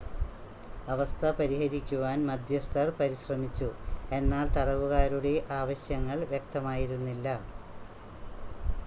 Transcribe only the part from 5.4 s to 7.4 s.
ആവശ്യങ്ങൾ വ്യക്തമായിരുന്നില്ല